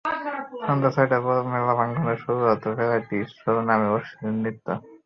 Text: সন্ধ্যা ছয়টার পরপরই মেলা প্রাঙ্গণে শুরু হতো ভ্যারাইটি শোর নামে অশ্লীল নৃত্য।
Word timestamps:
সন্ধ্যা 0.61 0.89
ছয়টার 0.95 1.21
পরপরই 1.23 1.51
মেলা 1.53 1.73
প্রাঙ্গণে 1.77 2.15
শুরু 2.23 2.41
হতো 2.45 2.67
ভ্যারাইটি 2.77 3.17
শোর 3.37 3.57
নামে 3.69 3.87
অশ্লীল 3.95 4.33
নৃত্য। 4.35 4.67